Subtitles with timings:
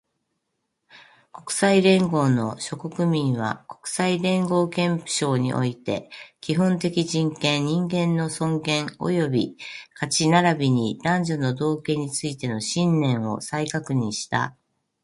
[1.31, 9.57] 国際連合の諸国民は、国際連合憲章において、基本的人権、人間の尊厳及び
[9.93, 14.57] 価値並びに男女の同権についての信念を再確認した